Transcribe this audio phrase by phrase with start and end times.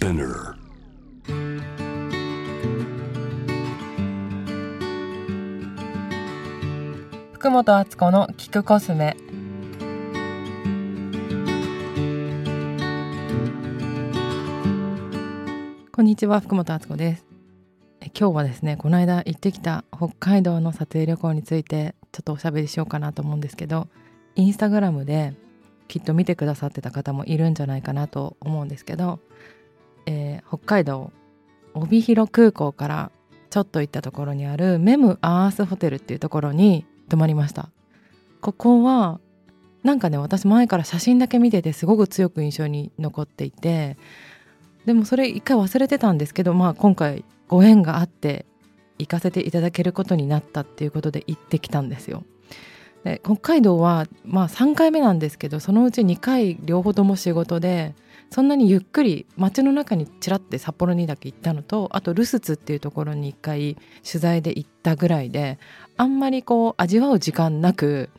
[0.00, 0.54] Spinner.
[7.32, 9.14] 福本敦子の聞くコスメ
[15.92, 17.26] こんにちは福本敦子です
[18.00, 23.88] え今日はですねこの間行ってきた北海道の撮影旅行についてちょっとおしゃべりしようかなと思うんですけど
[24.34, 25.34] インスタグラムで
[25.88, 29.18] きっと見てくださってた方もいるんじゃないかなと思うんですけど、
[30.10, 31.12] えー北海道
[31.74, 33.12] 帯広空港から
[33.50, 37.70] ちょっと行ったところにあるメムアースホテルっていうところに泊まりました。
[38.40, 39.20] ここは
[39.82, 43.96] なんかね私前から写真だけ見ててすごく強く印象に残っていて
[44.84, 48.46] でもそれ一回忘れてたんですけどまあ今回ご縁があって
[48.98, 52.24] 行かせていただけることになったっていうことで行ってきたんですよ。
[53.04, 57.94] で北海道はまあ3回目なんですけどそのうち2回両方とも仕事で
[58.30, 65.58] そんなにゆっくり街の中にちらって札幌にだけ行ったのとあとルスツっていうところに1回取材で行ったぐらいで
[65.96, 68.10] あんまりこう味わう時間なく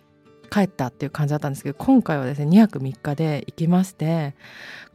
[0.51, 4.35] 帰ったっていう感じだったんですけど今回はですね2泊3日で行きまして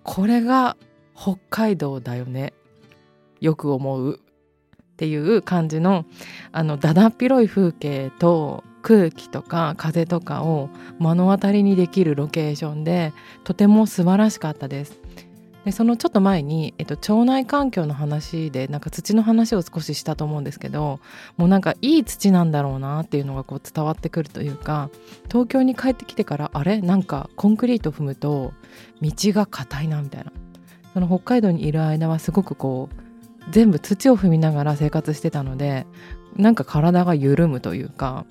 [0.02, 0.76] これが
[1.16, 2.52] 北海道だよね
[3.40, 6.04] よく思うっていう感じの
[6.52, 10.70] あのだだっ広い風景と空気とか風とかを
[11.00, 13.12] 目の当たりにできるロケーションで
[13.42, 15.00] とても素晴らしかったです。
[15.64, 21.00] でそのちょっと前に、えっと、腸内環境の話でなんか土の話を少ししたと思うんですけど
[21.36, 24.90] もうなんかいい土なんだろうなっていうのがこう伝わってくるというか
[25.26, 26.80] 東京に帰ってきてからあれ？
[26.80, 28.52] なんかコンクリート踏むと
[29.02, 30.30] 道が硬いなみたいな
[30.94, 32.96] その北海道にいる間はすごくこう
[33.50, 35.84] 全部土を踏みながら生活してたので
[36.36, 38.24] なんか体が緩むというか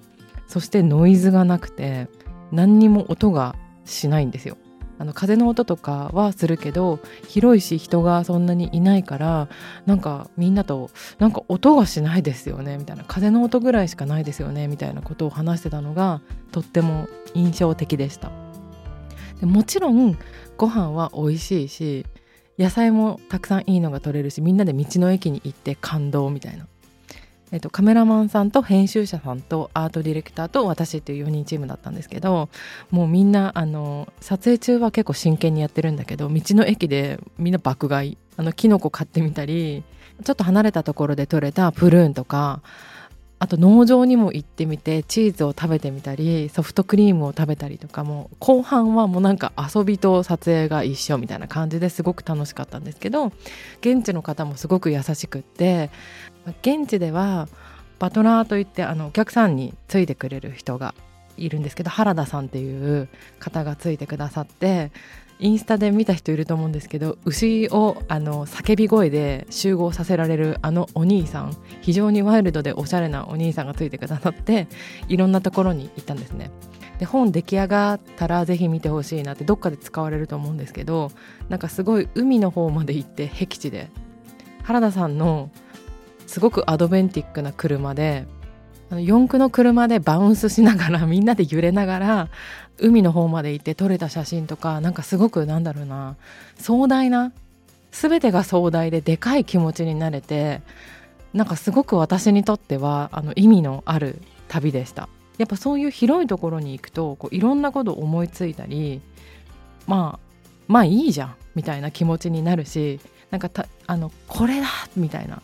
[0.47, 2.07] そしてノイズがなくて
[2.51, 4.57] 何にも音がしないんですよ。
[4.97, 9.49] あの風の音とかはするけど広いし人がそんなにいないから
[9.85, 13.03] なんかみんなとなんか音がしないですよねみたいな。
[13.03, 16.21] 風の音ぐらいしかないですよねみたいなことを話してたのが
[16.51, 18.31] とっても印象的でした。
[19.41, 20.17] でもちろん
[20.55, 22.05] ご飯は美味しいし
[22.57, 26.67] 野菜もたくさんいいのが取れるしみんなで道の駅に行って感動みたいな。
[27.55, 32.49] えっと、カメラマンさんと編集者さんとアートディレクターと私っていう4人チームだったんですけど
[32.91, 39.85] もうみんなあの撮影中は結構真剣にやってるんだけど道の駅でみんな爆買いあのキノコ買ってみたり
[40.25, 42.61] ちょっと離れたところで採れたプルーンとか
[43.37, 53.31] あと農場にも行ってみてチーズを食べてみたりソフトクリームを食べたりとかも後半はもうなんか遊びと撮影が一緒みたいな感じですごく楽しかったんですけど
[53.81, 55.89] 現地の方もすごく優しくって
[56.61, 57.47] 現地では
[57.99, 60.93] バトラーといってあのお客さんについてくれる人が
[61.37, 64.91] いるんですけど原田さんっていう方がついてくださって
[65.39, 74.67] インスタで見た人いると思うんですけど牛をあの叫び声で集合させられるあのお兄さん非常にワイルドでおしゃれなお兄さんがついてくださって
[75.09, 76.51] いろんなところに行ったんですね。
[76.99, 81.11] で本出来上がったらぜひ見てほしいなってどっかで使われると思うんですけど
[81.49, 83.89] なんかすごい海の方まで行って僻地で
[84.63, 85.49] 原田さんの
[86.27, 88.25] すごくアドベンティックな車で
[88.91, 92.29] 四駆の車でバウンスしながらみんなで揺れながら
[92.77, 96.17] 海の方まで行って撮れた写真とかなんかすごくなんだろうな
[96.57, 97.31] 壮大な
[97.91, 100.61] 全てが壮大ででかい気持ちになれて
[101.33, 105.09] なんかすごく私にとってはあの意味のある旅でした。
[105.37, 109.01] やっぱそういう広いところに行くとこういろんなことを思いついたり
[109.85, 115.41] まあまあいいじゃんみたいな気持ちになるしなんかたあのこれだみたいな。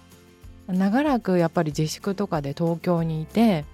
[0.71, 3.65] 長らくやっぱり自粛とかで東京にいて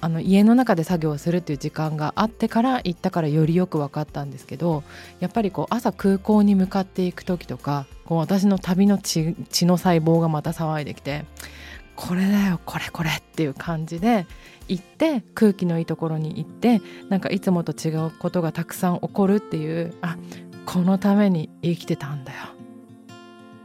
[0.00, 4.82] あの家の中で作業するっていう時間があってから行ったからよりよく分かったんですけど
[5.20, 11.24] やっぱりこう朝空港に向かっていく時とかこう私の旅の血血の細胞がまた騒いできて
[11.96, 14.26] これだよこれこれっていう感じで
[14.68, 20.16] 行って空気のいいところに行ってなんかいつもと違うことがたくさん起こるっていうあ
[20.66, 22.55] このために生きてたんだよ。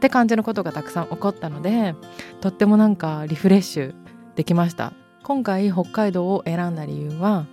[0.02, 1.94] って感じのことがたくさん起こったので
[2.40, 3.94] とってもなんかリフレッシュ
[4.34, 7.46] できました今回北海道を選んだ理由は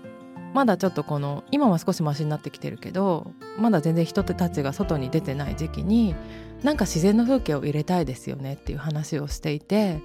[0.55, 6.15] まだちょっとこの今は少しマシになってきてるけどまだ全然人たちが外に出てない時期に
[6.63, 10.01] なんか自然の風景を入れたいですよねっていう話をしていて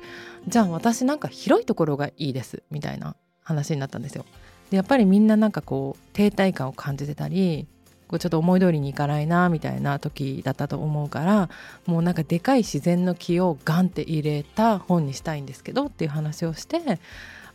[0.46, 4.26] じゃあ私なんか広いところがいいですみたいな話になったんですよ。
[4.70, 7.66] でやっぱりみんななんかこう停滞感を感じてたり
[8.08, 11.48] こうちょっと思い通りにいかないなみたいな時だったと思うから
[11.86, 16.80] もうなんかでかい自然の木をガンって入れた本にしたいんですけどっていう話をして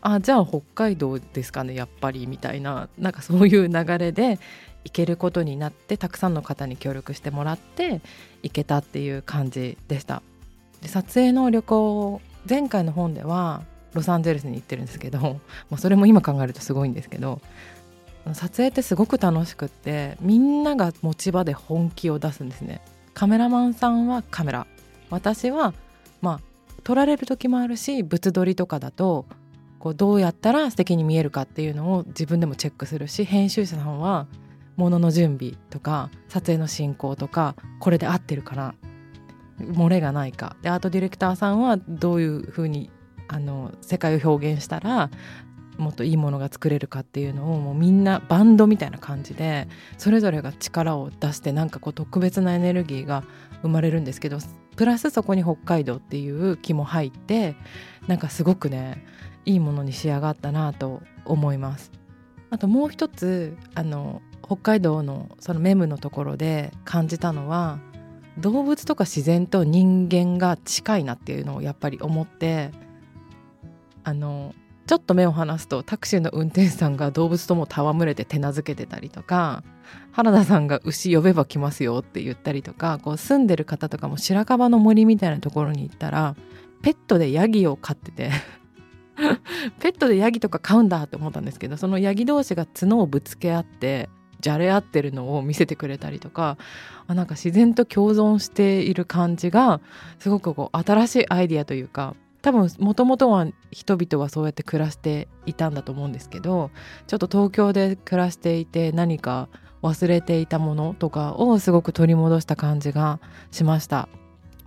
[0.02, 4.40] あじゃあ北海道ですかねやっぱりみたいななんかそういう流れで
[4.86, 8.02] 行けることになってたくさんの方に協力してもらって
[8.44, 10.22] 行けたっていう感じでした。
[10.82, 13.64] で撮影の旅行前回の本では
[13.94, 15.20] ロサンゼルスに行ってるんですけど、
[15.70, 17.42] まあ、それも今考えるとすごいんですけど
[18.34, 22.82] 撮影ってすごく楽しくってみんなが持ち場で本気を出すんですね。
[23.14, 24.68] カメラマンさんはカメラ。
[25.10, 25.74] 私は
[26.22, 26.40] まあ
[26.84, 29.26] 撮られる時もあるし物撮りとかだと
[29.80, 34.28] こうどうやったら素敵に見えるかっていうのを自分でもチェックするし編集者さんは
[34.76, 38.76] ものの準備とか撮影の進行とかこれで合ってるかな。
[39.60, 40.56] 漏れがないか。
[40.62, 42.90] でアートディレクターさんはどういうふうに
[43.28, 45.10] あの世界を表現したら
[45.80, 49.68] もっといいものが作れるかっていうのをもうみんなバンドみたいな感じで
[49.98, 53.24] それぞれが力を出してなんかこう特別なエネルギーが
[53.62, 54.38] 生まれるんですけど
[54.76, 57.56] プラスそこに北海道っていう気も入って
[58.08, 59.06] なんかすごくね
[59.46, 61.92] いいものに仕上がったなと思います。
[62.52, 67.80] あともう一つあの北海道のそのメムのところで感じたのは
[68.40, 72.72] 動物とか自然と人間が近いなっていうのをやっぱり思って
[74.04, 74.56] あの
[74.90, 79.64] ちょっと目を離すとタクシーの運転手さんが動物とも戯れて手なずけてたりとか
[80.14, 86.36] 原田さんが牛呼べば来ますよって言ったりとかこう住んでる方とかも白樺の森みたいなところに行ったら
[86.82, 88.32] ペットでヤギを飼ってて
[89.80, 94.10] ペットでヤギとか飼うんだって思ったんですけどそのヤギ同士が角をぶつけ合って
[94.40, 96.58] じゃれ合ってるのを見せてくれたりとか
[97.06, 99.82] あなんか自然と共存している感じが
[100.18, 106.72] すごくこう新しいアイディアというか多分もともとは人々はそうやって暮らしていたんだと思うんですけど
[107.08, 109.50] ちょっと東京で暮らしていて何か
[109.82, 113.20] 忘れていたものとかをすごく取り戻した感じが
[113.52, 114.10] しました。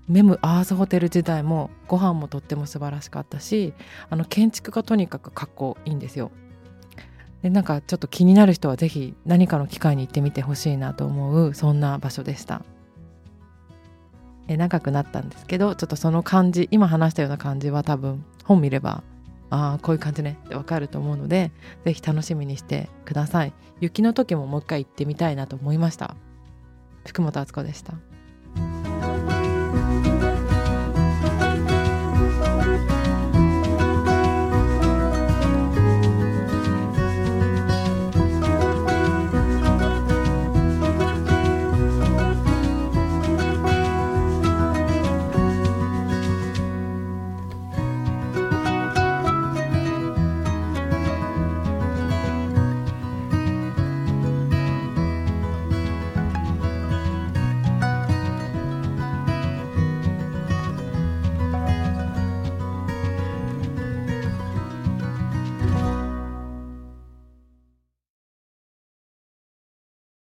[0.09, 3.73] メムアースホテル時代もご飯もとっても素晴らしかったし
[4.11, 6.33] あの建築がとにかくかっこいいんですよ。
[7.43, 12.63] でなんかちょっと気になる人は是非何かの機会に行ってみてほしいなと思うそんな場所でした。
[14.49, 19.03] え長くなったんですけどちょっとその感じ今話したような感じは多分本見れば
[19.51, 21.53] ああこういう感じねってわかると思うので
[21.85, 23.53] 是非楽しみにしてください。
[23.81, 26.17] 雪の時ももう一回行ってみたいなと思いました。
[27.07, 27.95] 福本敦子でした。